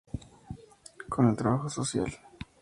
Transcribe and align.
Con 1.09 1.27
el 1.27 1.35
Trabajo 1.37 1.69
Social. 1.69 2.11